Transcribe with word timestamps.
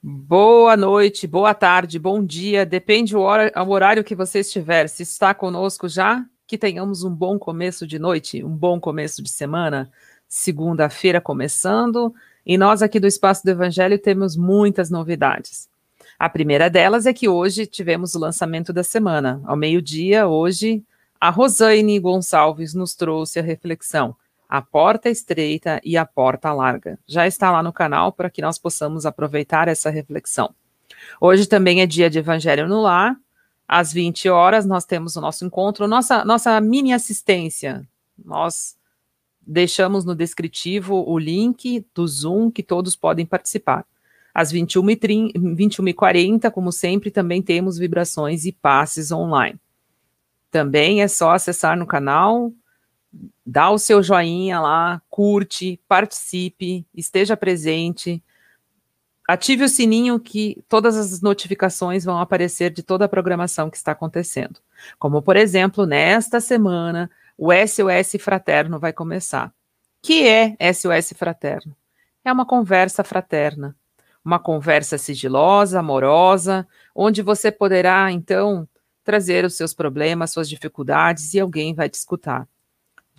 Boa 0.00 0.76
noite, 0.76 1.26
boa 1.26 1.52
tarde, 1.52 1.98
bom 1.98 2.24
dia, 2.24 2.64
depende 2.64 3.14
do 3.14 3.20
horário 3.20 4.04
que 4.04 4.14
você 4.14 4.38
estiver. 4.38 4.88
Se 4.88 5.02
está 5.02 5.34
conosco 5.34 5.88
já, 5.88 6.24
que 6.46 6.56
tenhamos 6.56 7.02
um 7.02 7.10
bom 7.10 7.36
começo 7.36 7.84
de 7.84 7.98
noite, 7.98 8.44
um 8.44 8.48
bom 8.48 8.78
começo 8.78 9.20
de 9.20 9.28
semana, 9.28 9.90
segunda-feira 10.28 11.20
começando, 11.20 12.14
e 12.46 12.56
nós 12.56 12.80
aqui 12.80 13.00
do 13.00 13.08
Espaço 13.08 13.42
do 13.44 13.50
Evangelho 13.50 13.98
temos 13.98 14.36
muitas 14.36 14.88
novidades. 14.88 15.68
A 16.16 16.28
primeira 16.28 16.70
delas 16.70 17.04
é 17.04 17.12
que 17.12 17.28
hoje 17.28 17.66
tivemos 17.66 18.14
o 18.14 18.20
lançamento 18.20 18.72
da 18.72 18.84
semana. 18.84 19.42
Ao 19.44 19.56
meio-dia, 19.56 20.28
hoje, 20.28 20.80
a 21.20 21.28
Rosane 21.28 21.98
Gonçalves 21.98 22.72
nos 22.72 22.94
trouxe 22.94 23.40
a 23.40 23.42
reflexão 23.42 24.14
a 24.48 24.62
porta 24.62 25.10
estreita 25.10 25.80
e 25.84 25.96
a 25.96 26.06
porta 26.06 26.52
larga. 26.52 26.98
Já 27.06 27.26
está 27.26 27.50
lá 27.50 27.62
no 27.62 27.72
canal 27.72 28.12
para 28.12 28.30
que 28.30 28.40
nós 28.40 28.58
possamos 28.58 29.04
aproveitar 29.04 29.68
essa 29.68 29.90
reflexão. 29.90 30.54
Hoje 31.20 31.46
também 31.46 31.82
é 31.82 31.86
dia 31.86 32.08
de 32.08 32.18
Evangelho 32.18 32.66
no 32.66 32.80
Lar. 32.80 33.16
Às 33.66 33.92
20 33.92 34.30
horas 34.30 34.64
nós 34.64 34.86
temos 34.86 35.16
o 35.16 35.20
nosso 35.20 35.44
encontro, 35.44 35.86
nossa, 35.86 36.24
nossa 36.24 36.58
mini 36.60 36.94
assistência. 36.94 37.86
Nós 38.24 38.78
deixamos 39.46 40.04
no 40.04 40.14
descritivo 40.14 41.04
o 41.06 41.18
link 41.18 41.84
do 41.94 42.06
Zoom 42.06 42.50
que 42.50 42.62
todos 42.62 42.96
podem 42.96 43.26
participar. 43.26 43.84
Às 44.34 44.52
21h30, 44.52 45.32
21h40, 45.34 46.50
como 46.50 46.72
sempre, 46.72 47.10
também 47.10 47.42
temos 47.42 47.76
vibrações 47.76 48.46
e 48.46 48.52
passes 48.52 49.12
online. 49.12 49.58
Também 50.50 51.02
é 51.02 51.08
só 51.08 51.32
acessar 51.32 51.76
no 51.76 51.86
canal, 51.86 52.52
dá 53.44 53.70
o 53.70 53.78
seu 53.78 54.02
joinha 54.02 54.60
lá, 54.60 55.02
curte, 55.08 55.80
participe, 55.88 56.86
esteja 56.94 57.36
presente, 57.36 58.22
ative 59.26 59.64
o 59.64 59.68
sininho 59.68 60.18
que 60.20 60.62
todas 60.68 60.96
as 60.96 61.20
notificações 61.20 62.04
vão 62.04 62.18
aparecer 62.18 62.70
de 62.70 62.82
toda 62.82 63.04
a 63.04 63.08
programação 63.08 63.70
que 63.70 63.76
está 63.76 63.92
acontecendo. 63.92 64.60
Como, 64.98 65.22
por 65.22 65.36
exemplo, 65.36 65.86
nesta 65.86 66.40
semana, 66.40 67.10
o 67.36 67.50
SOS 67.52 68.20
Fraterno 68.20 68.78
vai 68.78 68.92
começar. 68.92 69.52
Que 70.02 70.26
é 70.26 70.56
SOS 70.72 71.12
Fraterno? 71.16 71.74
É 72.24 72.32
uma 72.32 72.46
conversa 72.46 73.02
fraterna, 73.02 73.74
uma 74.24 74.38
conversa 74.38 74.98
sigilosa, 74.98 75.80
amorosa, 75.80 76.66
onde 76.94 77.22
você 77.22 77.50
poderá, 77.50 78.12
então, 78.12 78.68
trazer 79.02 79.44
os 79.44 79.56
seus 79.56 79.72
problemas, 79.72 80.30
suas 80.30 80.48
dificuldades 80.48 81.32
e 81.32 81.40
alguém 81.40 81.74
vai 81.74 81.88
te 81.88 81.94
escutar 81.94 82.46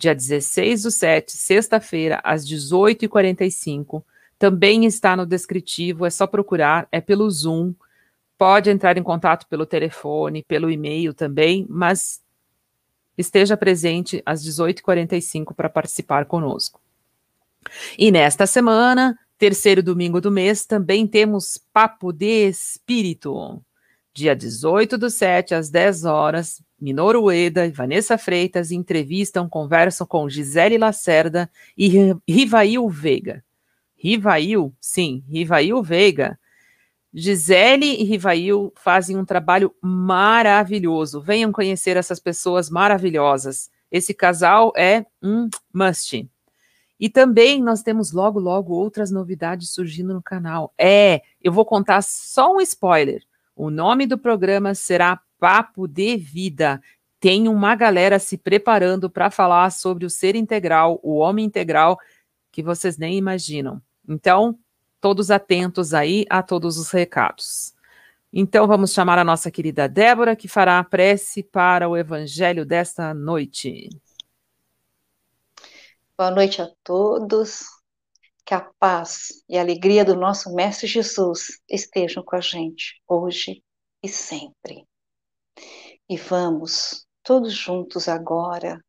dia 0.00 0.14
16 0.14 0.84
do 0.84 0.90
7, 0.90 1.36
sexta-feira, 1.36 2.20
às 2.24 2.46
18h45. 2.48 4.02
Também 4.38 4.86
está 4.86 5.14
no 5.14 5.26
descritivo, 5.26 6.06
é 6.06 6.10
só 6.10 6.26
procurar, 6.26 6.88
é 6.90 7.00
pelo 7.00 7.30
Zoom. 7.30 7.74
Pode 8.38 8.70
entrar 8.70 8.96
em 8.96 9.02
contato 9.02 9.46
pelo 9.46 9.66
telefone, 9.66 10.42
pelo 10.42 10.70
e-mail 10.70 11.12
também, 11.12 11.66
mas 11.68 12.22
esteja 13.18 13.58
presente 13.58 14.22
às 14.24 14.42
18h45 14.42 15.54
para 15.54 15.68
participar 15.68 16.24
conosco. 16.24 16.80
E 17.98 18.10
nesta 18.10 18.46
semana, 18.46 19.18
terceiro 19.36 19.82
domingo 19.82 20.18
do 20.18 20.30
mês, 20.30 20.64
também 20.64 21.06
temos 21.06 21.58
Papo 21.74 22.10
de 22.10 22.48
Espírito. 22.48 23.62
Dia 24.20 24.36
18 24.36 24.98
do 24.98 25.08
7, 25.08 25.54
às 25.54 25.70
10 25.70 26.04
horas, 26.04 26.62
Minoru 26.78 27.22
Ueda 27.22 27.64
e 27.64 27.70
Vanessa 27.70 28.18
Freitas 28.18 28.70
entrevistam, 28.70 29.48
conversam 29.48 30.06
com 30.06 30.28
Gisele 30.28 30.76
Lacerda 30.76 31.50
e 31.74 32.14
Rivail 32.28 32.86
Veiga. 32.90 33.42
Rivail, 33.96 34.74
sim, 34.78 35.24
Rivail 35.26 35.82
Veiga. 35.82 36.38
Gisele 37.14 37.86
e 37.86 38.04
Rivail 38.04 38.70
fazem 38.76 39.16
um 39.16 39.24
trabalho 39.24 39.74
maravilhoso. 39.80 41.22
Venham 41.22 41.50
conhecer 41.50 41.96
essas 41.96 42.20
pessoas 42.20 42.68
maravilhosas. 42.68 43.70
Esse 43.90 44.12
casal 44.12 44.70
é 44.76 45.06
um 45.22 45.48
must. 45.72 46.28
E 47.00 47.08
também 47.08 47.62
nós 47.62 47.82
temos 47.82 48.12
logo, 48.12 48.38
logo 48.38 48.74
outras 48.74 49.10
novidades 49.10 49.70
surgindo 49.70 50.12
no 50.12 50.22
canal. 50.22 50.74
É, 50.76 51.22
eu 51.42 51.50
vou 51.50 51.64
contar 51.64 52.02
só 52.02 52.54
um 52.54 52.60
spoiler. 52.60 53.24
O 53.62 53.68
nome 53.68 54.06
do 54.06 54.16
programa 54.16 54.74
será 54.74 55.20
Papo 55.38 55.86
de 55.86 56.16
Vida. 56.16 56.80
Tem 57.20 57.46
uma 57.46 57.74
galera 57.74 58.18
se 58.18 58.38
preparando 58.38 59.10
para 59.10 59.30
falar 59.30 59.70
sobre 59.70 60.06
o 60.06 60.08
ser 60.08 60.34
integral, 60.34 60.98
o 61.02 61.18
homem 61.18 61.44
integral, 61.44 62.00
que 62.50 62.62
vocês 62.62 62.96
nem 62.96 63.18
imaginam. 63.18 63.82
Então, 64.08 64.58
todos 64.98 65.30
atentos 65.30 65.92
aí 65.92 66.24
a 66.30 66.42
todos 66.42 66.78
os 66.78 66.90
recados. 66.90 67.74
Então, 68.32 68.66
vamos 68.66 68.94
chamar 68.94 69.18
a 69.18 69.24
nossa 69.24 69.50
querida 69.50 69.86
Débora, 69.86 70.34
que 70.34 70.48
fará 70.48 70.78
a 70.78 70.84
prece 70.84 71.42
para 71.42 71.86
o 71.86 71.98
evangelho 71.98 72.64
desta 72.64 73.12
noite. 73.12 73.90
Boa 76.16 76.30
noite 76.30 76.62
a 76.62 76.70
todos. 76.82 77.79
Que 78.50 78.54
a 78.56 78.68
paz 78.80 79.44
e 79.48 79.56
a 79.56 79.60
alegria 79.60 80.04
do 80.04 80.16
nosso 80.16 80.52
Mestre 80.52 80.88
Jesus 80.88 81.60
estejam 81.68 82.20
com 82.24 82.34
a 82.34 82.40
gente 82.40 83.00
hoje 83.06 83.62
e 84.02 84.08
sempre. 84.08 84.88
E 86.08 86.16
vamos 86.16 87.06
todos 87.22 87.54
juntos 87.54 88.08
agora, 88.08 88.84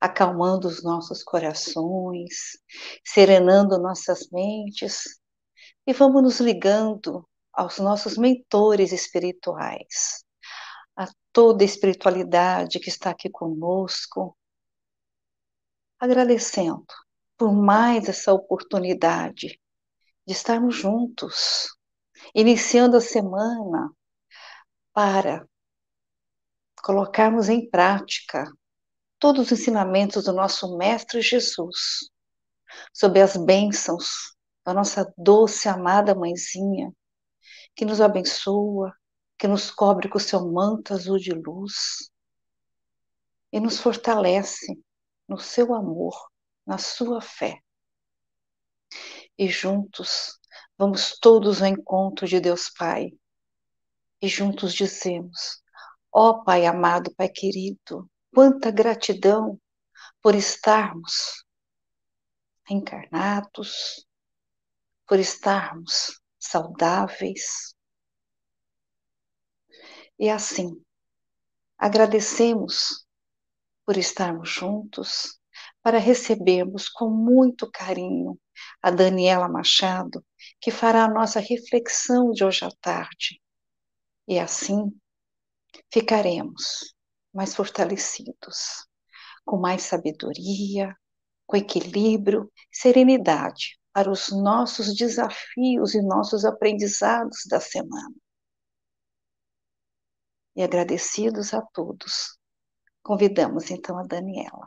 acalmando 0.00 0.66
os 0.66 0.82
nossos 0.82 1.22
corações, 1.22 2.58
serenando 3.04 3.78
nossas 3.78 4.28
mentes, 4.32 5.20
e 5.86 5.92
vamos 5.92 6.20
nos 6.20 6.40
ligando 6.40 7.24
aos 7.52 7.78
nossos 7.78 8.18
mentores 8.18 8.90
espirituais, 8.90 10.24
a 10.96 11.06
toda 11.32 11.62
a 11.62 11.64
espiritualidade 11.64 12.80
que 12.80 12.88
está 12.88 13.10
aqui 13.10 13.30
conosco, 13.30 14.36
agradecendo 15.96 16.84
por 17.36 17.52
mais 17.52 18.08
essa 18.08 18.32
oportunidade 18.32 19.60
de 20.26 20.32
estarmos 20.32 20.74
juntos, 20.74 21.68
iniciando 22.34 22.96
a 22.96 23.00
semana 23.00 23.90
para 24.92 25.46
colocarmos 26.82 27.48
em 27.48 27.68
prática 27.68 28.50
todos 29.18 29.46
os 29.46 29.58
ensinamentos 29.58 30.24
do 30.24 30.32
nosso 30.32 30.76
Mestre 30.76 31.20
Jesus, 31.20 32.10
sob 32.92 33.20
as 33.20 33.36
bênçãos 33.36 34.34
da 34.64 34.74
nossa 34.74 35.12
doce, 35.16 35.68
amada 35.68 36.14
mãezinha, 36.14 36.92
que 37.74 37.84
nos 37.84 38.00
abençoa, 38.00 38.92
que 39.38 39.46
nos 39.46 39.70
cobre 39.70 40.08
com 40.08 40.18
o 40.18 40.20
seu 40.20 40.50
manto 40.50 40.94
azul 40.94 41.18
de 41.18 41.32
luz 41.32 42.10
e 43.52 43.60
nos 43.60 43.78
fortalece 43.78 44.78
no 45.28 45.38
seu 45.38 45.74
amor, 45.74 46.14
na 46.66 46.78
sua 46.78 47.20
fé. 47.20 47.60
E 49.38 49.48
juntos 49.48 50.38
vamos 50.76 51.18
todos 51.18 51.62
ao 51.62 51.68
encontro 51.68 52.26
de 52.26 52.40
Deus 52.40 52.70
Pai 52.70 53.12
e 54.20 54.28
juntos 54.28 54.74
dizemos: 54.74 55.62
Ó 56.12 56.30
oh, 56.30 56.44
Pai 56.44 56.66
amado, 56.66 57.14
Pai 57.14 57.28
querido, 57.28 58.10
quanta 58.34 58.70
gratidão 58.70 59.60
por 60.20 60.34
estarmos 60.34 61.44
encarnados, 62.68 64.06
por 65.06 65.18
estarmos 65.18 66.20
saudáveis. 66.38 67.74
E 70.18 70.30
assim, 70.30 70.82
agradecemos 71.78 73.06
por 73.84 73.96
estarmos 73.96 74.48
juntos, 74.48 75.38
para 75.86 76.00
recebermos 76.00 76.88
com 76.88 77.08
muito 77.08 77.70
carinho 77.70 78.36
a 78.82 78.90
Daniela 78.90 79.48
Machado, 79.48 80.20
que 80.60 80.72
fará 80.72 81.04
a 81.04 81.08
nossa 81.08 81.38
reflexão 81.38 82.32
de 82.32 82.44
hoje 82.44 82.64
à 82.64 82.70
tarde. 82.80 83.40
E 84.26 84.36
assim, 84.36 84.90
ficaremos 85.92 86.92
mais 87.32 87.54
fortalecidos, 87.54 88.84
com 89.44 89.58
mais 89.58 89.82
sabedoria, 89.82 90.92
com 91.46 91.56
equilíbrio, 91.56 92.52
serenidade 92.72 93.78
para 93.92 94.10
os 94.10 94.32
nossos 94.32 94.92
desafios 94.92 95.94
e 95.94 96.02
nossos 96.02 96.44
aprendizados 96.44 97.42
da 97.48 97.60
semana. 97.60 98.12
E 100.56 100.64
agradecidos 100.64 101.54
a 101.54 101.62
todos, 101.62 102.36
convidamos 103.04 103.70
então 103.70 103.96
a 103.96 104.02
Daniela. 104.02 104.66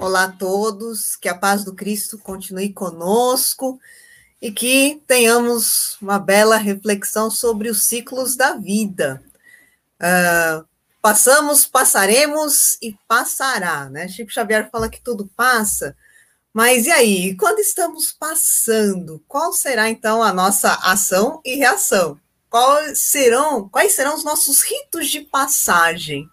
Olá 0.00 0.24
a 0.24 0.32
todos, 0.32 1.16
que 1.16 1.28
a 1.28 1.34
paz 1.34 1.64
do 1.64 1.74
Cristo 1.74 2.16
continue 2.18 2.72
conosco 2.72 3.80
e 4.40 4.52
que 4.52 5.02
tenhamos 5.08 5.98
uma 6.00 6.20
bela 6.20 6.56
reflexão 6.56 7.28
sobre 7.28 7.68
os 7.68 7.82
ciclos 7.82 8.36
da 8.36 8.52
vida. 8.52 9.20
Uh, 10.00 10.64
passamos, 11.02 11.66
passaremos 11.66 12.78
e 12.80 12.96
passará, 13.08 13.90
né? 13.90 14.06
Chico 14.06 14.30
Xavier 14.30 14.70
fala 14.70 14.88
que 14.88 15.00
tudo 15.00 15.28
passa, 15.36 15.96
Mas 16.52 16.86
e 16.86 16.92
aí, 16.92 17.36
quando 17.36 17.58
estamos 17.58 18.12
passando, 18.12 19.22
qual 19.26 19.52
será 19.52 19.90
então 19.90 20.22
a 20.22 20.32
nossa 20.32 20.74
ação 20.74 21.40
e 21.44 21.56
reação? 21.56 22.20
Quais 22.48 23.02
serão, 23.02 23.68
quais 23.68 23.94
serão 23.94 24.14
os 24.14 24.24
nossos 24.24 24.62
ritos 24.62 25.08
de 25.08 25.22
passagem? 25.22 26.28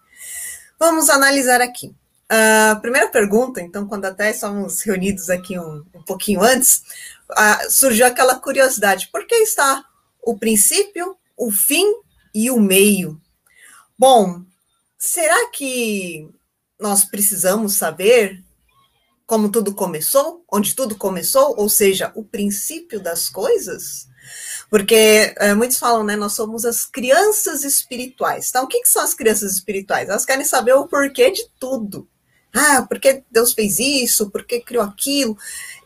Vamos 0.78 1.10
analisar 1.10 1.60
aqui. 1.60 1.92
Uh, 2.30 2.80
primeira 2.80 3.08
pergunta, 3.08 3.60
então, 3.60 3.86
quando 3.86 4.04
até 4.04 4.30
estamos 4.30 4.82
reunidos 4.82 5.30
aqui 5.30 5.56
um, 5.56 5.84
um 5.94 6.02
pouquinho 6.02 6.42
antes, 6.42 6.82
uh, 7.30 7.70
surgiu 7.70 8.04
aquela 8.04 8.36
curiosidade: 8.36 9.08
por 9.12 9.24
que 9.26 9.36
está 9.36 9.84
o 10.20 10.36
princípio, 10.36 11.16
o 11.36 11.52
fim 11.52 11.86
e 12.34 12.50
o 12.50 12.58
meio? 12.58 13.20
Bom, 13.96 14.42
será 14.98 15.50
que 15.50 16.28
nós 16.80 17.04
precisamos 17.04 17.74
saber 17.74 18.44
como 19.24 19.48
tudo 19.48 19.72
começou, 19.72 20.44
onde 20.50 20.74
tudo 20.74 20.96
começou, 20.96 21.54
ou 21.56 21.68
seja, 21.68 22.12
o 22.16 22.24
princípio 22.24 23.00
das 23.00 23.28
coisas? 23.28 24.08
Porque 24.68 25.32
é, 25.38 25.54
muitos 25.54 25.78
falam, 25.78 26.02
né? 26.02 26.16
Nós 26.16 26.32
somos 26.32 26.64
as 26.64 26.84
crianças 26.84 27.62
espirituais. 27.62 28.48
Então, 28.48 28.64
o 28.64 28.66
que, 28.66 28.80
que 28.80 28.88
são 28.88 29.02
as 29.02 29.14
crianças 29.14 29.52
espirituais? 29.52 30.08
Elas 30.08 30.24
querem 30.24 30.44
saber 30.44 30.72
o 30.72 30.88
porquê 30.88 31.30
de 31.30 31.48
tudo. 31.60 32.08
Ah, 32.56 32.82
por 32.88 32.98
que 32.98 33.22
Deus 33.30 33.52
fez 33.52 33.78
isso? 33.78 34.30
Por 34.30 34.44
que 34.44 34.60
criou 34.60 34.82
aquilo? 34.82 35.36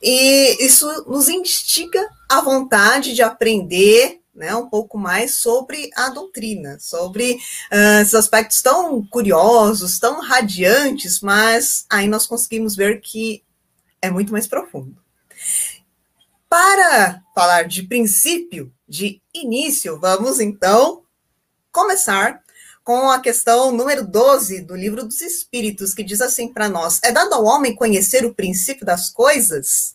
E 0.01 0.65
isso 0.65 0.87
nos 1.09 1.29
instiga 1.29 2.09
a 2.29 2.41
vontade 2.41 3.13
de 3.13 3.23
aprender 3.23 4.21
né, 4.33 4.55
um 4.55 4.69
pouco 4.69 4.97
mais 4.97 5.35
sobre 5.35 5.91
a 5.97 6.09
doutrina, 6.09 6.79
sobre 6.79 7.33
uh, 7.73 8.01
esses 8.01 8.15
aspectos 8.15 8.63
tão 8.63 9.05
curiosos, 9.05 9.99
tão 9.99 10.21
radiantes, 10.21 11.21
mas 11.21 11.85
aí 11.91 12.07
nós 12.07 12.27
conseguimos 12.27 12.77
ver 12.77 13.01
que 13.01 13.43
é 14.01 14.11
muito 14.11 14.33
mais 14.33 14.47
profundo. 14.47 14.97
Para 16.49 17.23
falar 17.35 17.65
de 17.65 17.83
princípio, 17.83 18.73
de 18.89 19.21
início, 19.35 19.99
vamos 19.99 20.41
então 20.41 21.03
começar 21.71 22.43
com 22.91 23.09
a 23.09 23.21
questão 23.21 23.71
número 23.71 24.05
12 24.05 24.63
do 24.63 24.75
Livro 24.75 25.05
dos 25.05 25.21
Espíritos, 25.21 25.95
que 25.95 26.03
diz 26.03 26.21
assim 26.21 26.53
para 26.53 26.69
nós: 26.69 26.99
É 27.05 27.13
dado 27.13 27.33
ao 27.33 27.45
homem 27.45 27.73
conhecer 27.73 28.25
o 28.25 28.35
princípio 28.35 28.85
das 28.85 29.09
coisas? 29.09 29.95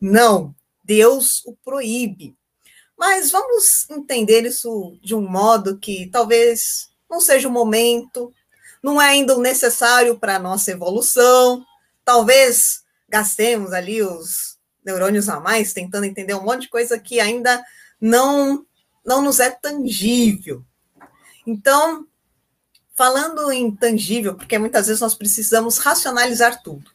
Não, 0.00 0.54
Deus 0.84 1.44
o 1.44 1.56
proíbe. 1.56 2.36
Mas 2.96 3.32
vamos 3.32 3.84
entender 3.90 4.44
isso 4.44 4.96
de 5.02 5.12
um 5.12 5.28
modo 5.28 5.76
que 5.76 6.08
talvez 6.12 6.90
não 7.10 7.20
seja 7.20 7.48
o 7.48 7.50
momento, 7.50 8.32
não 8.80 9.02
é 9.02 9.08
ainda 9.08 9.36
o 9.36 9.42
necessário 9.42 10.16
para 10.16 10.36
a 10.36 10.38
nossa 10.38 10.70
evolução, 10.70 11.66
talvez 12.04 12.84
gastemos 13.08 13.72
ali 13.72 14.04
os 14.04 14.56
neurônios 14.86 15.28
a 15.28 15.40
mais, 15.40 15.72
tentando 15.72 16.06
entender 16.06 16.34
um 16.34 16.44
monte 16.44 16.60
de 16.62 16.68
coisa 16.68 16.96
que 16.96 17.18
ainda 17.18 17.60
não, 18.00 18.64
não 19.04 19.20
nos 19.20 19.40
é 19.40 19.50
tangível. 19.50 20.64
Então, 21.44 22.06
falando 23.00 23.50
em 23.50 23.70
tangível, 23.70 24.34
porque 24.34 24.58
muitas 24.58 24.86
vezes 24.86 25.00
nós 25.00 25.14
precisamos 25.14 25.78
racionalizar 25.78 26.62
tudo. 26.62 26.90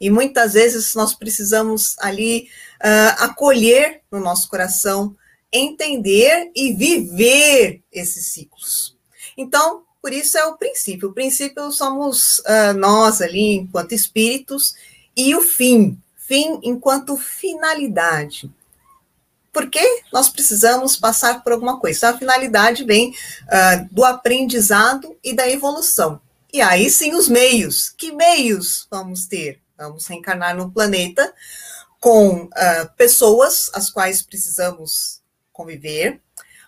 E 0.00 0.08
muitas 0.08 0.54
vezes 0.54 0.94
nós 0.94 1.12
precisamos 1.12 1.98
ali 1.98 2.48
uh, 2.82 3.24
acolher 3.24 4.00
no 4.10 4.20
nosso 4.20 4.48
coração, 4.48 5.14
entender 5.52 6.50
e 6.56 6.72
viver 6.72 7.82
esses 7.92 8.28
ciclos. 8.28 8.96
Então, 9.36 9.82
por 10.00 10.14
isso 10.14 10.38
é 10.38 10.46
o 10.46 10.56
princípio. 10.56 11.10
O 11.10 11.12
princípio 11.12 11.70
somos 11.70 12.38
uh, 12.38 12.72
nós 12.78 13.20
ali, 13.20 13.56
enquanto 13.56 13.92
espíritos, 13.92 14.74
e 15.14 15.36
o 15.36 15.42
fim, 15.42 16.00
fim 16.16 16.58
enquanto 16.62 17.18
finalidade. 17.18 18.50
Porque 19.52 20.02
nós 20.12 20.28
precisamos 20.28 20.96
passar 20.96 21.42
por 21.42 21.52
alguma 21.52 21.80
coisa. 21.80 21.98
Então, 21.98 22.10
a 22.10 22.18
finalidade 22.18 22.84
vem 22.84 23.10
uh, 23.10 23.88
do 23.90 24.04
aprendizado 24.04 25.16
e 25.24 25.34
da 25.34 25.48
evolução. 25.48 26.20
E 26.52 26.60
aí 26.60 26.90
sim 26.90 27.14
os 27.14 27.28
meios. 27.28 27.90
Que 27.90 28.12
meios 28.12 28.86
vamos 28.90 29.26
ter? 29.26 29.60
Vamos 29.76 30.06
reencarnar 30.06 30.56
no 30.56 30.70
planeta 30.70 31.32
com 31.98 32.44
uh, 32.44 32.50
pessoas 32.96 33.70
as 33.74 33.90
quais 33.90 34.22
precisamos 34.22 35.20
conviver, 35.52 36.20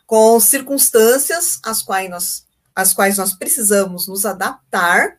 com 0.06 0.38
circunstâncias 0.38 1.58
as 1.64 1.82
quais 1.82 2.10
nós, 2.10 2.46
as 2.74 2.92
quais 2.92 3.16
nós 3.16 3.32
precisamos 3.32 4.06
nos 4.06 4.26
adaptar 4.26 5.18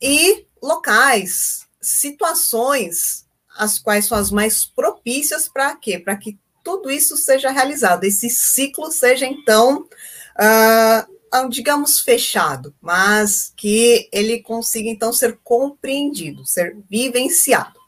e 0.00 0.46
locais, 0.62 1.66
situações 1.80 3.26
as 3.56 3.78
quais 3.78 4.06
são 4.06 4.16
as 4.16 4.30
mais 4.30 4.64
propícias 4.64 5.48
para 5.48 5.74
quê? 5.76 5.98
Para 5.98 6.16
que 6.16 6.38
tudo 6.72 6.90
isso 6.90 7.16
seja 7.18 7.50
realizado, 7.50 8.04
esse 8.04 8.30
ciclo 8.30 8.90
seja, 8.90 9.26
então, 9.26 9.86
uh, 10.38 11.48
digamos, 11.50 12.00
fechado, 12.00 12.74
mas 12.80 13.52
que 13.54 14.08
ele 14.10 14.40
consiga, 14.40 14.88
então, 14.88 15.12
ser 15.12 15.38
compreendido, 15.44 16.46
ser 16.46 16.78
vivenciado. 16.88 17.78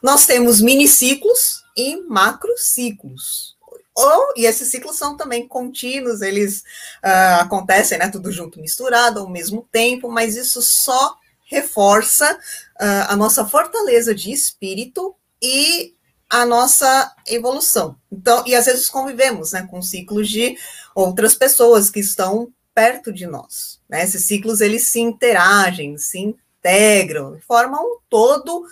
Nós 0.00 0.24
temos 0.24 0.60
miniciclos 0.60 1.64
e 1.76 1.96
macrociclos. 2.02 3.56
Ou, 3.94 4.34
e 4.36 4.46
esses 4.46 4.70
ciclos 4.70 4.96
são 4.96 5.16
também 5.16 5.48
contínuos, 5.48 6.22
eles 6.22 6.60
uh, 7.04 7.40
acontecem, 7.40 7.98
né, 7.98 8.08
tudo 8.08 8.30
junto, 8.30 8.60
misturado, 8.60 9.18
ao 9.18 9.28
mesmo 9.28 9.66
tempo, 9.72 10.08
mas 10.08 10.36
isso 10.36 10.62
só 10.62 11.16
reforça 11.44 12.32
uh, 12.34 13.08
a 13.08 13.16
nossa 13.16 13.44
fortaleza 13.44 14.14
de 14.14 14.30
espírito 14.30 15.16
e 15.42 15.97
a 16.28 16.44
nossa 16.44 17.14
evolução. 17.26 17.96
Então, 18.12 18.44
e 18.46 18.54
às 18.54 18.66
vezes 18.66 18.88
convivemos, 18.88 19.52
né, 19.52 19.66
com 19.70 19.80
ciclos 19.80 20.28
de 20.28 20.56
outras 20.94 21.34
pessoas 21.34 21.90
que 21.90 22.00
estão 22.00 22.52
perto 22.74 23.12
de 23.12 23.26
nós. 23.26 23.80
Né? 23.88 24.04
Esses 24.04 24.24
ciclos 24.24 24.60
eles 24.60 24.86
se 24.86 25.00
interagem, 25.00 25.96
se 25.96 26.18
integram, 26.18 27.38
formam 27.46 27.82
um 27.82 27.98
todo 28.08 28.64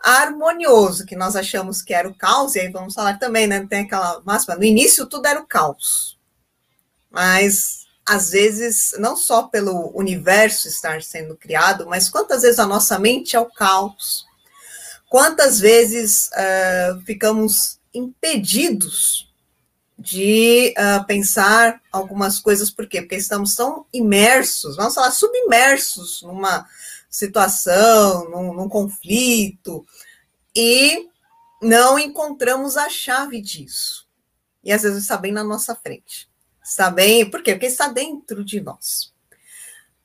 harmonioso 0.00 1.06
que 1.06 1.14
nós 1.14 1.36
achamos 1.36 1.80
que 1.80 1.94
era 1.94 2.08
o 2.08 2.14
caos. 2.14 2.54
E 2.54 2.60
aí 2.60 2.68
vamos 2.68 2.94
falar 2.94 3.18
também, 3.18 3.46
né? 3.46 3.64
Tem 3.68 3.82
aquela 3.82 4.20
máxima. 4.24 4.56
No 4.56 4.64
início 4.64 5.06
tudo 5.06 5.26
era 5.26 5.40
o 5.40 5.46
caos, 5.46 6.18
mas 7.10 7.82
às 8.04 8.30
vezes, 8.30 8.96
não 8.98 9.16
só 9.16 9.44
pelo 9.44 9.96
universo 9.96 10.66
estar 10.66 11.00
sendo 11.02 11.36
criado, 11.36 11.86
mas 11.86 12.08
quantas 12.08 12.42
vezes 12.42 12.58
a 12.58 12.66
nossa 12.66 12.98
mente 12.98 13.36
é 13.36 13.40
o 13.40 13.46
caos, 13.46 14.26
quantas 15.12 15.60
vezes 15.60 16.30
uh, 16.32 16.98
ficamos 17.02 17.78
impedidos 17.92 19.30
de 19.98 20.72
uh, 20.78 21.06
pensar 21.06 21.82
algumas 21.92 22.38
coisas, 22.38 22.70
por 22.70 22.88
quê? 22.88 23.02
Porque 23.02 23.16
estamos 23.16 23.54
tão 23.54 23.84
imersos, 23.92 24.74
vamos 24.74 24.94
falar, 24.94 25.10
submersos 25.10 26.22
numa 26.22 26.66
situação, 27.10 28.30
num, 28.30 28.54
num 28.54 28.70
conflito, 28.70 29.86
e 30.56 31.10
não 31.60 31.98
encontramos 31.98 32.78
a 32.78 32.88
chave 32.88 33.42
disso. 33.42 34.08
E 34.64 34.72
às 34.72 34.80
vezes 34.80 35.02
está 35.02 35.18
bem 35.18 35.30
na 35.30 35.44
nossa 35.44 35.74
frente. 35.74 36.26
Está 36.64 36.90
bem? 36.90 37.30
Por 37.30 37.42
quê? 37.42 37.52
Porque 37.52 37.66
está 37.66 37.86
dentro 37.88 38.42
de 38.42 38.62
nós. 38.62 39.12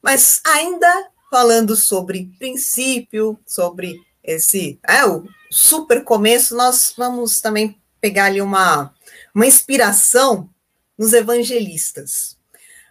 Mas 0.02 0.42
ainda 0.44 1.12
falando 1.32 1.78
sobre 1.78 2.30
princípio, 2.38 3.40
sobre 3.46 4.06
esse 4.28 4.78
é, 4.86 5.06
o 5.06 5.26
super 5.50 6.04
começo, 6.04 6.56
nós 6.56 6.94
vamos 6.96 7.40
também 7.40 7.82
pegar 8.02 8.26
ali 8.26 8.42
uma, 8.42 8.94
uma 9.34 9.48
inspiração 9.48 10.50
nos 10.98 11.14
evangelistas. 11.14 12.38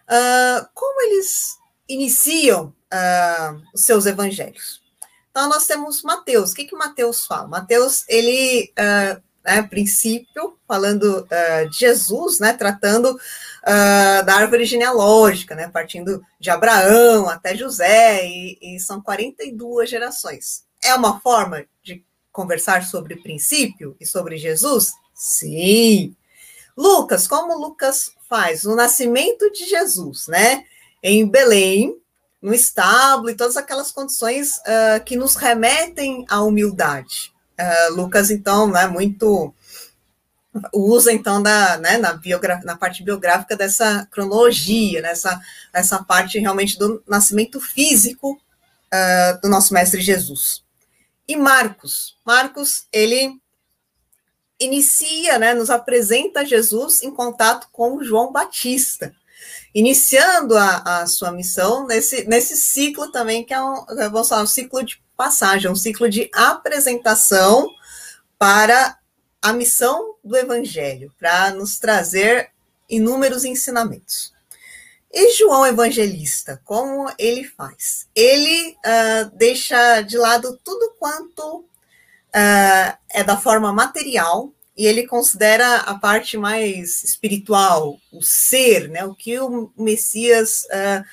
Uh, 0.09 0.67
como 0.73 1.01
eles 1.03 1.57
iniciam 1.87 2.73
uh, 2.93 3.61
os 3.73 3.85
seus 3.85 4.05
evangelhos? 4.05 4.81
Então, 5.29 5.47
nós 5.49 5.67
temos 5.67 6.01
Mateus. 6.01 6.51
O 6.51 6.55
que, 6.55 6.65
que 6.65 6.75
Mateus 6.75 7.25
fala? 7.25 7.47
Mateus, 7.47 8.03
ele 8.07 8.73
uh, 8.79 9.21
né, 9.45 9.61
princípio, 9.61 10.57
falando 10.67 11.25
de 11.71 11.77
Jesus, 11.77 12.39
né, 12.39 12.51
tratando 12.51 13.17
da 13.63 14.35
árvore 14.35 14.65
genealógica, 14.65 15.55
né, 15.55 15.69
partindo 15.69 16.21
de 16.37 16.49
Abraão 16.49 17.29
até 17.29 17.55
José, 17.55 18.25
e, 18.25 18.57
e, 18.61 18.79
são 18.79 19.01
42 19.01 19.89
gerações. 19.89 20.66
É 20.87 20.95
uma 20.95 21.19
forma 21.19 21.65
de 21.83 22.01
conversar 22.31 22.85
sobre 22.85 23.17
princípio 23.17 23.93
e 23.99 24.05
sobre 24.05 24.37
Jesus? 24.37 24.93
Sim. 25.13 26.15
Lucas, 26.77 27.27
como 27.27 27.57
Lucas 27.59 28.13
faz? 28.29 28.63
O 28.63 28.73
nascimento 28.73 29.51
de 29.51 29.65
Jesus, 29.65 30.27
né, 30.27 30.63
em 31.03 31.27
Belém, 31.27 31.93
no 32.41 32.53
estábulo 32.53 33.29
e 33.29 33.35
todas 33.35 33.57
aquelas 33.57 33.91
condições 33.91 34.59
uh, 34.59 35.03
que 35.03 35.17
nos 35.17 35.35
remetem 35.35 36.25
à 36.29 36.41
humildade. 36.41 37.33
Uh, 37.59 37.93
Lucas, 37.93 38.31
então, 38.31 38.71
né, 38.71 38.87
muito 38.87 39.53
usa 40.73 41.11
então 41.11 41.43
da, 41.43 41.77
né, 41.79 41.97
na, 41.97 42.17
na 42.63 42.77
parte 42.77 43.03
biográfica 43.03 43.57
dessa 43.57 44.07
cronologia, 44.09 45.01
nessa, 45.01 45.37
nessa 45.73 46.01
parte 46.01 46.39
realmente 46.39 46.79
do 46.79 47.03
nascimento 47.05 47.59
físico 47.59 48.39
uh, 48.93 49.41
do 49.41 49.49
nosso 49.49 49.73
mestre 49.73 49.99
Jesus. 49.99 50.65
E 51.27 51.35
Marcos, 51.35 52.17
Marcos, 52.25 52.87
ele 52.91 53.39
inicia, 54.59 55.37
né, 55.37 55.53
nos 55.53 55.69
apresenta 55.69 56.45
Jesus 56.45 57.03
em 57.03 57.11
contato 57.11 57.67
com 57.71 58.03
João 58.03 58.31
Batista, 58.31 59.13
iniciando 59.73 60.57
a, 60.57 61.01
a 61.01 61.07
sua 61.07 61.31
missão 61.31 61.85
nesse, 61.85 62.23
nesse 62.27 62.55
ciclo 62.55 63.11
também, 63.11 63.43
que 63.43 63.53
é 63.53 63.61
um, 63.61 63.85
falar, 64.23 64.43
um 64.43 64.47
ciclo 64.47 64.83
de 64.83 65.01
passagem, 65.15 65.69
um 65.69 65.75
ciclo 65.75 66.09
de 66.09 66.29
apresentação 66.33 67.69
para 68.39 68.97
a 69.41 69.53
missão 69.53 70.15
do 70.23 70.35
Evangelho, 70.35 71.13
para 71.19 71.51
nos 71.51 71.77
trazer 71.77 72.51
inúmeros 72.89 73.43
ensinamentos. 73.45 74.33
E 75.11 75.33
João 75.33 75.65
Evangelista, 75.65 76.61
como 76.65 77.09
ele 77.17 77.43
faz? 77.43 78.07
Ele 78.13 78.75
uh, 78.85 79.31
deixa 79.35 80.01
de 80.01 80.17
lado 80.17 80.59
tudo 80.63 80.93
quanto 80.99 81.59
uh, 81.59 82.97
é 83.09 83.23
da 83.23 83.37
forma 83.37 83.71
material 83.71 84.51
e 84.75 84.85
ele 84.85 85.07
considera 85.07 85.77
a 85.77 85.95
parte 85.95 86.37
mais 86.37 87.03
espiritual, 87.03 87.97
o 88.11 88.21
ser, 88.21 88.89
né, 88.89 89.03
o 89.05 89.15
que 89.15 89.39
o 89.39 89.71
Messias 89.75 90.65
uh, 90.65 91.03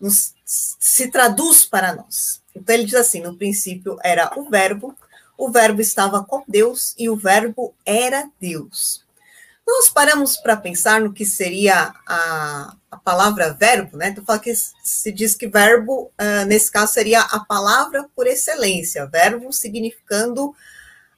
nos, 0.00 0.34
se 0.44 1.10
traduz 1.10 1.64
para 1.64 1.94
nós. 1.94 2.42
Então 2.54 2.74
ele 2.74 2.84
diz 2.84 2.94
assim: 2.94 3.20
no 3.20 3.36
princípio 3.36 3.96
era 4.02 4.32
o 4.36 4.50
Verbo, 4.50 4.96
o 5.38 5.50
Verbo 5.50 5.80
estava 5.80 6.24
com 6.24 6.42
Deus 6.48 6.94
e 6.98 7.08
o 7.08 7.16
Verbo 7.16 7.74
era 7.86 8.28
Deus. 8.40 9.01
Nós 9.72 9.88
paramos 9.88 10.36
para 10.36 10.54
pensar 10.54 11.00
no 11.00 11.14
que 11.14 11.24
seria 11.24 11.94
a, 12.06 12.76
a 12.90 12.96
palavra 12.98 13.54
verbo, 13.54 13.96
né? 13.96 14.12
Tu 14.12 14.22
fala 14.22 14.38
que 14.38 14.52
se 14.54 15.10
diz 15.10 15.34
que 15.34 15.48
verbo, 15.48 16.12
uh, 16.20 16.44
nesse 16.46 16.70
caso, 16.70 16.92
seria 16.92 17.22
a 17.22 17.40
palavra 17.40 18.06
por 18.14 18.26
excelência, 18.26 19.06
verbo 19.06 19.50
significando 19.50 20.54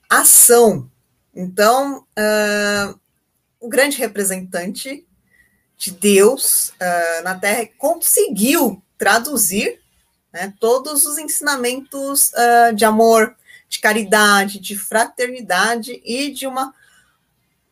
ação. 0.08 0.88
Então, 1.34 2.06
uh, 2.16 3.00
o 3.58 3.68
grande 3.68 3.98
representante 3.98 5.04
de 5.76 5.90
Deus 5.90 6.68
uh, 6.68 7.24
na 7.24 7.34
Terra 7.34 7.68
conseguiu 7.76 8.80
traduzir 8.96 9.80
né, 10.32 10.54
todos 10.60 11.04
os 11.06 11.18
ensinamentos 11.18 12.30
de 12.76 12.84
amor, 12.84 13.34
de 13.68 13.80
caridade, 13.80 14.60
de 14.60 14.78
fraternidade 14.78 16.00
e 16.04 16.30
de 16.30 16.46
uma 16.46 16.72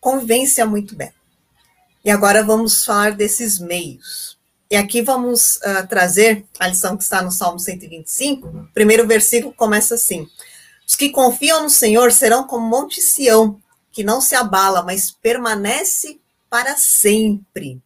convivência 0.03 0.67
muito 0.67 0.97
bela. 0.97 1.15
E 2.05 2.11
agora 2.11 2.43
vamos 2.43 2.85
falar 2.85 3.13
desses 3.13 3.61
meios. 3.61 4.37
E 4.69 4.75
aqui 4.75 5.01
vamos 5.01 5.57
uh, 5.59 5.87
trazer 5.89 6.45
a 6.59 6.67
lição 6.67 6.97
que 6.97 7.05
está 7.05 7.23
no 7.23 7.31
Salmo 7.31 7.61
125. 7.61 8.49
O 8.49 8.69
primeiro 8.75 9.07
versículo 9.07 9.55
começa 9.55 9.95
assim: 9.95 10.29
Os 10.87 10.97
que 10.97 11.11
confiam 11.11 11.63
no 11.63 11.71
Senhor 11.71 12.11
serão 12.11 12.45
como 12.45 12.67
Monte 12.67 13.01
Sião, 13.01 13.61
que 13.93 14.03
não 14.03 14.21
se 14.21 14.35
abala, 14.35 14.83
mas 14.83 15.13
permanece 15.13 16.21
para 16.51 16.77
sempre. 16.77 17.81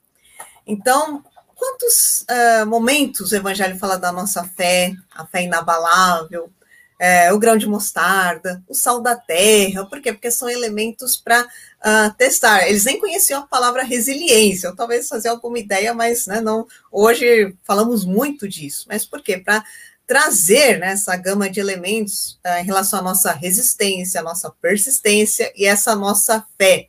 Então, 0.66 1.22
quantos 1.54 2.24
uh, 2.30 2.66
momentos 2.66 3.32
o 3.32 3.36
Evangelho 3.36 3.78
fala 3.78 3.98
da 3.98 4.10
nossa 4.10 4.42
fé, 4.42 4.94
a 5.14 5.26
fé 5.26 5.42
inabalável, 5.42 6.50
é, 6.98 7.32
o 7.32 7.38
grão 7.38 7.56
de 7.56 7.66
mostarda, 7.66 8.62
o 8.66 8.74
sal 8.74 9.00
da 9.02 9.14
terra, 9.14 9.84
por 9.86 10.00
quê? 10.00 10.12
Porque 10.12 10.30
são 10.30 10.48
elementos 10.48 11.16
para 11.16 11.42
uh, 11.42 11.46
ah, 11.80 12.14
testar. 12.16 12.66
Eles 12.66 12.84
nem 12.84 12.98
conheciam 12.98 13.40
a 13.40 13.46
palavra 13.46 13.82
resiliência, 13.82 14.70
ou 14.70 14.76
talvez 14.76 15.08
fazer 15.08 15.28
alguma 15.28 15.58
ideia, 15.58 15.92
mas 15.92 16.26
né, 16.26 16.40
não. 16.40 16.66
Hoje 16.90 17.54
falamos 17.64 18.04
muito 18.04 18.48
disso. 18.48 18.86
Mas 18.88 19.04
por 19.04 19.22
quê? 19.22 19.36
Para 19.36 19.62
trazer 20.06 20.78
né, 20.78 20.92
essa 20.92 21.14
gama 21.16 21.50
de 21.50 21.60
elementos 21.60 22.40
uh, 22.46 22.60
em 22.60 22.64
relação 22.64 23.00
à 23.00 23.02
nossa 23.02 23.32
resistência, 23.32 24.20
à 24.20 24.24
nossa 24.24 24.50
persistência 24.50 25.52
e 25.54 25.66
essa 25.66 25.94
nossa 25.94 26.46
fé, 26.56 26.88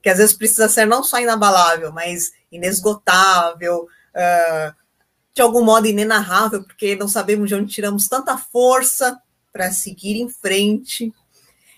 que 0.00 0.08
às 0.08 0.18
vezes 0.18 0.36
precisa 0.36 0.68
ser 0.68 0.86
não 0.86 1.02
só 1.02 1.18
inabalável, 1.18 1.92
mas 1.92 2.30
inesgotável, 2.52 3.88
uh, 4.14 4.74
de 5.34 5.42
algum 5.42 5.64
modo 5.64 5.88
inenarrável, 5.88 6.62
porque 6.62 6.94
não 6.94 7.08
sabemos 7.08 7.48
de 7.48 7.56
onde 7.56 7.72
tiramos 7.72 8.06
tanta 8.06 8.36
força 8.36 9.20
para 9.58 9.72
seguir 9.72 10.14
em 10.14 10.28
frente. 10.28 11.12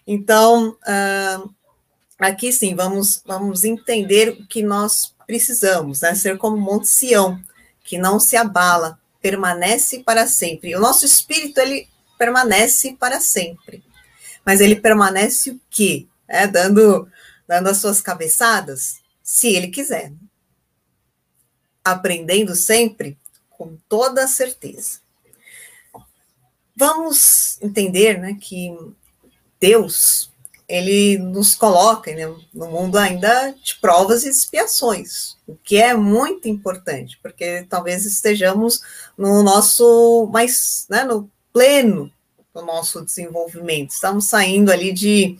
Então, 0.06 0.76
uh, 0.82 1.54
aqui 2.18 2.52
sim, 2.52 2.74
vamos, 2.74 3.22
vamos 3.24 3.64
entender 3.64 4.28
o 4.28 4.46
que 4.46 4.62
nós 4.62 5.14
precisamos, 5.26 6.02
né? 6.02 6.14
Ser 6.14 6.36
como 6.36 6.58
Monte 6.58 6.88
Sião, 6.88 7.40
que 7.82 7.96
não 7.96 8.20
se 8.20 8.36
abala, 8.36 9.00
permanece 9.22 10.00
para 10.00 10.26
sempre. 10.26 10.76
O 10.76 10.80
nosso 10.80 11.06
espírito, 11.06 11.58
ele 11.58 11.88
permanece 12.18 12.98
para 13.00 13.18
sempre. 13.18 13.82
Mas 14.44 14.60
ele 14.60 14.76
permanece 14.76 15.52
o 15.52 15.60
quê? 15.70 16.06
É, 16.28 16.46
dando, 16.46 17.08
dando 17.48 17.70
as 17.70 17.78
suas 17.78 18.02
cabeçadas? 18.02 19.00
Se 19.22 19.48
ele 19.48 19.68
quiser 19.68 20.12
aprendendo 21.82 22.54
sempre, 22.54 23.18
com 23.48 23.78
toda 23.88 24.28
certeza. 24.28 24.99
Vamos 26.80 27.58
entender 27.60 28.18
né, 28.18 28.38
que 28.40 28.74
Deus 29.60 30.32
ele 30.66 31.18
nos 31.18 31.54
coloca 31.54 32.10
né, 32.14 32.24
no 32.54 32.70
mundo 32.70 32.96
ainda 32.96 33.54
de 33.62 33.74
provas 33.76 34.24
e 34.24 34.30
expiações, 34.30 35.36
o 35.46 35.54
que 35.56 35.76
é 35.76 35.92
muito 35.92 36.48
importante, 36.48 37.18
porque 37.22 37.66
talvez 37.68 38.06
estejamos 38.06 38.80
no 39.18 39.42
nosso 39.42 40.26
mais, 40.32 40.86
né, 40.88 41.04
no 41.04 41.30
pleno 41.52 42.10
do 42.54 42.62
nosso 42.62 43.04
desenvolvimento. 43.04 43.90
Estamos 43.90 44.24
saindo 44.24 44.72
ali 44.72 44.90
de 44.90 45.36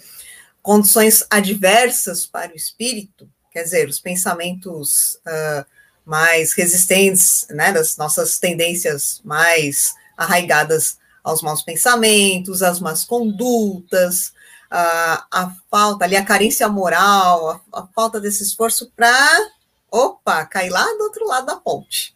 condições 0.60 1.24
adversas 1.30 2.26
para 2.26 2.52
o 2.52 2.56
espírito, 2.56 3.26
quer 3.50 3.62
dizer, 3.62 3.88
os 3.88 3.98
pensamentos 3.98 5.18
uh, 5.26 5.64
mais 6.04 6.52
resistentes, 6.52 7.46
né, 7.48 7.72
das 7.72 7.96
nossas 7.96 8.38
tendências 8.38 9.22
mais 9.24 9.94
arraigadas 10.18 10.99
aos 11.22 11.42
maus 11.42 11.62
pensamentos, 11.62 12.62
às 12.62 12.80
más 12.80 13.04
condutas, 13.04 14.32
a, 14.70 15.54
falta 15.70 16.04
ali, 16.04 16.16
a 16.16 16.24
carência 16.24 16.68
moral, 16.68 17.62
a, 17.72 17.80
a 17.80 17.86
falta 17.88 18.20
desse 18.20 18.42
esforço 18.42 18.90
para, 18.94 19.50
opa, 19.90 20.44
cair 20.46 20.70
lá 20.70 20.84
do 20.84 21.04
outro 21.04 21.26
lado 21.26 21.46
da 21.46 21.56
ponte. 21.56 22.14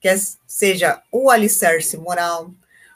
Que 0.00 0.08
seja 0.46 1.02
o 1.12 1.30
alicerce 1.30 1.96
moral, 1.96 2.50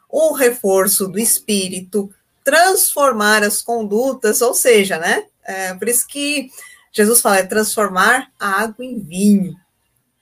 o 0.08 0.32
reforço 0.32 1.08
do 1.08 1.18
espírito, 1.18 2.12
transformar 2.42 3.42
as 3.42 3.62
condutas, 3.62 4.40
ou 4.42 4.54
seja, 4.54 4.98
né? 4.98 5.26
É, 5.44 5.74
por 5.74 5.88
isso 5.88 6.06
que 6.06 6.50
Jesus 6.92 7.20
fala, 7.20 7.38
é 7.38 7.42
transformar 7.42 8.30
a 8.38 8.62
água 8.62 8.84
em 8.84 8.98
vinho 8.98 9.54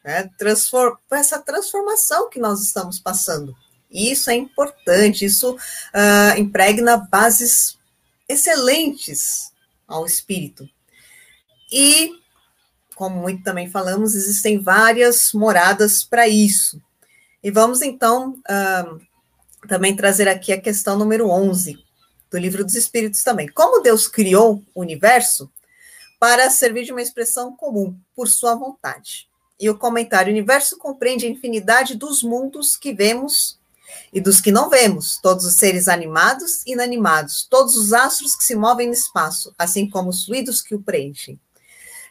né? 0.04 0.28
Transform 0.38 0.96
essa 1.12 1.38
transformação 1.38 2.28
que 2.28 2.38
nós 2.38 2.60
estamos 2.60 2.98
passando. 2.98 3.54
Isso 3.92 4.30
é 4.30 4.34
importante, 4.34 5.24
isso 5.24 5.54
uh, 5.54 6.38
impregna 6.38 6.96
bases 6.96 7.76
excelentes 8.28 9.52
ao 9.86 10.06
espírito. 10.06 10.68
E, 11.70 12.12
como 12.94 13.20
muito 13.20 13.42
também 13.42 13.70
falamos, 13.70 14.14
existem 14.14 14.58
várias 14.58 15.32
moradas 15.32 16.02
para 16.02 16.26
isso. 16.26 16.80
E 17.42 17.50
vamos 17.50 17.82
então 17.82 18.40
uh, 18.48 19.00
também 19.68 19.94
trazer 19.94 20.28
aqui 20.28 20.52
a 20.52 20.60
questão 20.60 20.96
número 20.96 21.28
11 21.28 21.78
do 22.30 22.38
livro 22.38 22.64
dos 22.64 22.74
Espíritos 22.74 23.22
também. 23.22 23.48
Como 23.48 23.82
Deus 23.82 24.08
criou 24.08 24.62
o 24.74 24.80
universo 24.80 25.50
para 26.18 26.48
servir 26.50 26.84
de 26.84 26.92
uma 26.92 27.02
expressão 27.02 27.54
comum, 27.54 27.98
por 28.14 28.28
sua 28.28 28.54
vontade. 28.54 29.28
E 29.58 29.68
o 29.68 29.76
comentário: 29.76 30.28
o 30.28 30.32
universo 30.32 30.78
compreende 30.78 31.26
a 31.26 31.28
infinidade 31.28 31.96
dos 31.96 32.22
mundos 32.22 32.76
que 32.76 32.92
vemos 32.92 33.58
e 34.12 34.20
dos 34.20 34.40
que 34.40 34.52
não 34.52 34.68
vemos, 34.68 35.18
todos 35.22 35.44
os 35.44 35.54
seres 35.54 35.88
animados 35.88 36.64
e 36.66 36.72
inanimados, 36.72 37.46
todos 37.48 37.76
os 37.76 37.92
astros 37.92 38.36
que 38.36 38.44
se 38.44 38.54
movem 38.54 38.86
no 38.86 38.92
espaço, 38.92 39.54
assim 39.58 39.88
como 39.88 40.10
os 40.10 40.24
fluidos 40.24 40.60
que 40.60 40.74
o 40.74 40.82
preenchem. 40.82 41.40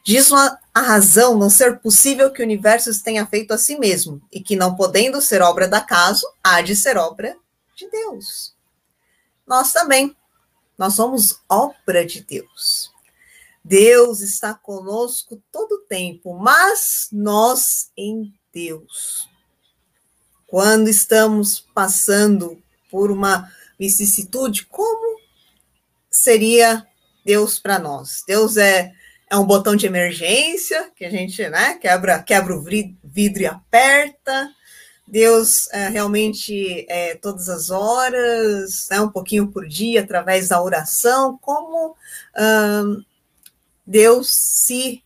Diz 0.03 0.31
a 0.31 0.81
razão 0.81 1.37
não 1.37 1.49
ser 1.49 1.79
possível 1.79 2.31
que 2.31 2.41
o 2.41 2.45
universo 2.45 2.91
tenha 3.03 3.25
feito 3.27 3.53
a 3.53 3.57
si 3.57 3.77
mesmo, 3.77 4.21
e 4.31 4.41
que, 4.41 4.55
não 4.55 4.75
podendo 4.75 5.21
ser 5.21 5.41
obra 5.41 5.67
da 5.67 5.77
acaso, 5.77 6.25
há 6.43 6.61
de 6.61 6.75
ser 6.75 6.97
obra 6.97 7.37
de 7.75 7.89
Deus. 7.89 8.55
Nós 9.45 9.71
também, 9.71 10.15
nós 10.77 10.95
somos 10.95 11.39
obra 11.47 12.03
de 12.05 12.21
Deus. 12.23 12.91
Deus 13.63 14.21
está 14.21 14.55
conosco 14.55 15.41
todo 15.51 15.73
o 15.73 15.81
tempo, 15.81 16.33
mas 16.33 17.07
nós 17.11 17.91
em 17.95 18.33
Deus. 18.51 19.29
Quando 20.51 20.89
estamos 20.89 21.61
passando 21.73 22.61
por 22.89 23.09
uma 23.09 23.49
vicissitude, 23.79 24.65
como 24.65 25.17
seria 26.09 26.85
Deus 27.25 27.57
para 27.57 27.79
nós? 27.79 28.21
Deus 28.27 28.57
é, 28.57 28.91
é 29.29 29.37
um 29.37 29.45
botão 29.45 29.77
de 29.77 29.85
emergência 29.85 30.91
que 30.93 31.05
a 31.05 31.09
gente 31.09 31.47
né, 31.47 31.75
quebra, 31.75 32.21
quebra 32.21 32.53
o 32.53 32.61
vidro 32.61 33.41
e 33.41 33.45
aperta. 33.45 34.51
Deus 35.07 35.69
é, 35.71 35.87
realmente 35.87 36.85
é 36.89 37.15
todas 37.15 37.47
as 37.47 37.69
horas, 37.69 38.89
né, 38.91 38.99
um 38.99 39.09
pouquinho 39.09 39.47
por 39.47 39.65
dia, 39.65 40.01
através 40.01 40.49
da 40.49 40.61
oração, 40.61 41.39
como 41.41 41.95
Deus 43.87 44.27
se 44.35 45.01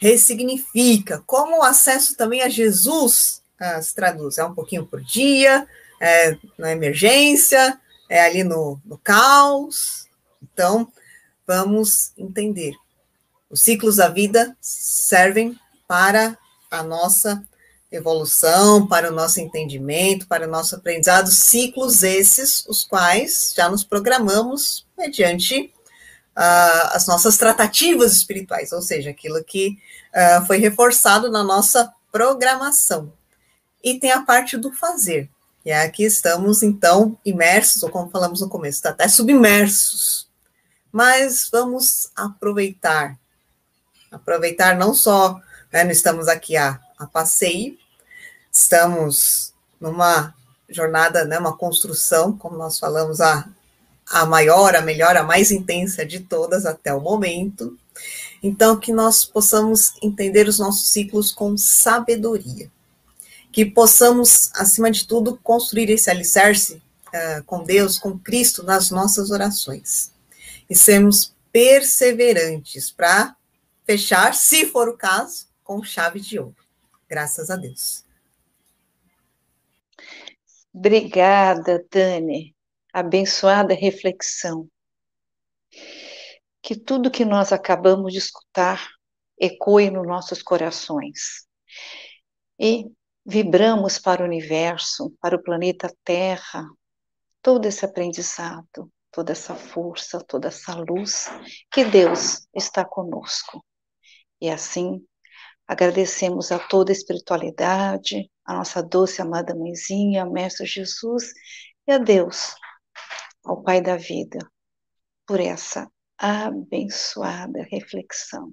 ressignifica, 0.00 1.20
como 1.26 1.58
o 1.58 1.64
acesso 1.64 2.16
também 2.16 2.42
a 2.42 2.48
Jesus 2.48 3.42
uh, 3.60 3.82
se 3.82 3.94
traduz, 3.94 4.38
é 4.38 4.44
um 4.44 4.54
pouquinho 4.54 4.86
por 4.86 5.02
dia, 5.02 5.66
é 6.00 6.36
na 6.58 6.72
emergência, 6.72 7.78
é 8.08 8.24
ali 8.24 8.44
no, 8.44 8.80
no 8.84 8.98
caos. 8.98 10.06
Então, 10.42 10.88
vamos 11.46 12.12
entender. 12.16 12.74
Os 13.50 13.60
ciclos 13.60 13.96
da 13.96 14.08
vida 14.08 14.56
servem 14.60 15.58
para 15.86 16.36
a 16.70 16.82
nossa 16.82 17.42
evolução, 17.90 18.86
para 18.86 19.10
o 19.10 19.14
nosso 19.14 19.40
entendimento, 19.40 20.26
para 20.26 20.46
o 20.46 20.50
nosso 20.50 20.74
aprendizado, 20.74 21.30
ciclos 21.30 22.02
esses, 22.02 22.64
os 22.66 22.84
quais 22.84 23.54
já 23.56 23.68
nos 23.68 23.84
programamos 23.84 24.84
mediante 24.98 25.72
uh, 26.36 26.90
as 26.92 27.06
nossas 27.06 27.36
tratativas 27.36 28.12
espirituais, 28.12 28.72
ou 28.72 28.82
seja, 28.82 29.10
aquilo 29.10 29.42
que 29.44 29.78
uh, 30.12 30.44
foi 30.46 30.58
reforçado 30.58 31.30
na 31.30 31.44
nossa 31.44 31.92
programação. 32.10 33.12
E 33.84 34.00
tem 34.00 34.10
a 34.10 34.22
parte 34.22 34.56
do 34.56 34.72
fazer, 34.72 35.30
e 35.64 35.72
aqui 35.72 36.04
estamos, 36.04 36.62
então, 36.62 37.18
imersos, 37.24 37.82
ou 37.82 37.88
como 37.88 38.10
falamos 38.10 38.42
no 38.42 38.48
começo, 38.50 38.86
até 38.86 39.08
submersos. 39.08 40.28
Mas 40.92 41.48
vamos 41.50 42.10
aproveitar. 42.14 43.18
Aproveitar 44.10 44.76
não 44.76 44.94
só, 44.94 45.40
né, 45.72 45.84
não 45.84 45.90
estamos 45.90 46.28
aqui 46.28 46.56
a, 46.56 46.78
a 46.98 47.06
passeio, 47.06 47.78
estamos 48.52 49.54
numa 49.80 50.34
jornada, 50.68 51.24
né, 51.24 51.38
uma 51.38 51.56
construção, 51.56 52.36
como 52.36 52.58
nós 52.58 52.78
falamos, 52.78 53.22
a, 53.22 53.48
a 54.10 54.26
maior, 54.26 54.76
a 54.76 54.82
melhor, 54.82 55.16
a 55.16 55.22
mais 55.22 55.50
intensa 55.50 56.04
de 56.04 56.20
todas 56.20 56.66
até 56.66 56.92
o 56.92 57.00
momento. 57.00 57.78
Então, 58.42 58.78
que 58.78 58.92
nós 58.92 59.24
possamos 59.24 59.94
entender 60.02 60.46
os 60.46 60.58
nossos 60.58 60.90
ciclos 60.90 61.32
com 61.32 61.56
sabedoria. 61.56 62.70
Que 63.54 63.64
possamos, 63.64 64.50
acima 64.54 64.90
de 64.90 65.06
tudo, 65.06 65.38
construir 65.42 65.88
esse 65.90 66.10
alicerce 66.10 66.82
uh, 67.08 67.44
com 67.44 67.62
Deus, 67.62 67.98
com 67.98 68.18
Cristo 68.18 68.62
nas 68.62 68.90
nossas 68.90 69.30
orações. 69.30 70.12
E 70.68 70.74
sermos 70.74 71.34
perseverantes 71.52 72.90
para 72.90 73.36
fechar, 73.86 74.34
se 74.34 74.66
for 74.66 74.88
o 74.88 74.96
caso, 74.96 75.46
com 75.62 75.82
chave 75.82 76.18
de 76.20 76.38
ouro. 76.38 76.56
Graças 77.08 77.48
a 77.48 77.56
Deus. 77.56 78.04
Obrigada, 80.74 81.84
Dani 81.90 82.54
abençoada 82.94 83.74
reflexão. 83.74 84.68
Que 86.62 86.76
tudo 86.76 87.10
que 87.10 87.24
nós 87.24 87.52
acabamos 87.52 88.12
de 88.12 88.20
escutar 88.20 88.88
ecoe 89.36 89.90
nos 89.90 90.06
nossos 90.06 90.40
corações. 90.40 91.44
E 92.56 92.86
vibramos 93.24 93.98
para 93.98 94.22
o 94.22 94.26
universo, 94.26 95.10
para 95.20 95.36
o 95.36 95.42
planeta 95.42 95.94
Terra, 96.04 96.66
todo 97.40 97.66
esse 97.66 97.84
aprendizado, 97.84 98.90
toda 99.10 99.32
essa 99.32 99.54
força, 99.54 100.18
toda 100.18 100.48
essa 100.48 100.74
luz, 100.74 101.26
que 101.70 101.84
Deus 101.84 102.46
está 102.54 102.84
conosco. 102.84 103.64
E 104.40 104.50
assim, 104.50 105.04
agradecemos 105.66 106.52
a 106.52 106.58
toda 106.58 106.90
a 106.90 106.94
espiritualidade, 106.94 108.30
a 108.44 108.54
nossa 108.54 108.82
doce 108.82 109.22
amada 109.22 109.54
mãezinha, 109.54 110.26
Mestre 110.26 110.66
Jesus, 110.66 111.32
e 111.86 111.92
a 111.92 111.98
Deus 111.98 112.54
ao 113.44 113.62
Pai 113.62 113.80
da 113.80 113.96
vida 113.96 114.38
por 115.26 115.40
essa 115.40 115.90
abençoada 116.18 117.62
reflexão. 117.70 118.52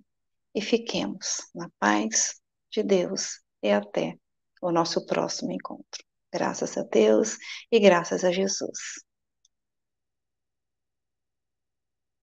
E 0.53 0.62
fiquemos 0.62 1.50
na 1.53 1.70
paz 1.79 2.40
de 2.70 2.84
Deus 2.84 3.42
e 3.62 3.72
até 3.72 4.18
o 4.62 4.72
nosso 4.72 5.06
próximo 5.06 5.52
encontro. 5.52 6.04
Graças 6.34 6.78
a 6.78 6.84
Deus 6.84 7.38
e 7.72 7.80
graças 7.80 8.24
a 8.24 8.32
Jesus. 8.32 9.04